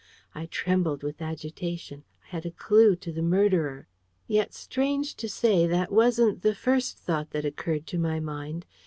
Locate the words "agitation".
1.21-2.03